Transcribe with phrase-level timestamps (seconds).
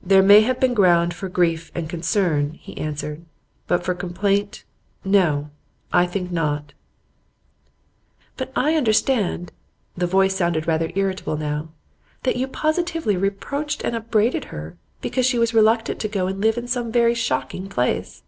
[0.00, 3.24] 'There may have been ground for grief and concern,' he answered,
[3.66, 4.62] 'but for complaint,
[5.04, 5.50] no,
[5.92, 6.72] I think not.'
[8.36, 9.50] 'But I understand'
[9.96, 11.70] the voice sounded rather irritable now
[12.22, 16.56] 'that you positively reproached and upbraided her because she was reluctant to go and live
[16.56, 18.22] in some very shocking place.